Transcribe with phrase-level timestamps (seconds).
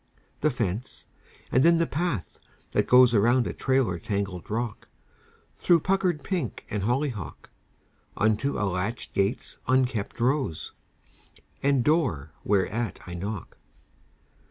[0.39, 1.05] The fence;
[1.51, 2.39] and then the path
[2.71, 4.89] that goes Around a trailer tangled rock,
[5.55, 7.51] Through puckered pink and hollyhock,
[8.17, 10.71] Unto a latch gate's unkempt rose,
[11.61, 13.59] And door whereat I knock.